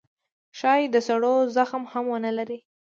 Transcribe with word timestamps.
ښايي 0.57 0.85
د 0.91 0.95
سړو 1.07 1.33
زغم 1.55 1.83
هم 1.91 2.05
ونه 2.09 2.31
لرئ 2.37 2.59